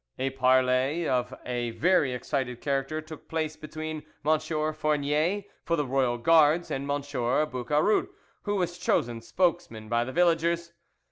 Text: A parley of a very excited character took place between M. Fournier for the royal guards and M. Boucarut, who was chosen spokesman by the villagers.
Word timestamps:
A 0.17 0.31
parley 0.31 1.07
of 1.07 1.31
a 1.45 1.69
very 1.69 2.11
excited 2.11 2.59
character 2.59 3.01
took 3.01 3.27
place 3.27 3.55
between 3.55 4.01
M. 4.25 4.39
Fournier 4.73 5.43
for 5.63 5.75
the 5.75 5.85
royal 5.85 6.17
guards 6.17 6.71
and 6.71 6.89
M. 6.89 7.01
Boucarut, 7.01 8.09
who 8.41 8.55
was 8.55 8.79
chosen 8.79 9.21
spokesman 9.21 9.89
by 9.89 10.03
the 10.03 10.11
villagers. 10.11 10.73